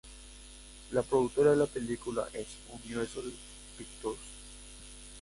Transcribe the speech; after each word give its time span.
La 0.93 1.03
productora 1.03 1.51
de 1.51 1.57
la 1.57 1.67
película 1.67 2.27
es 2.33 2.47
Universal 2.73 3.31
Pictures. 3.77 4.19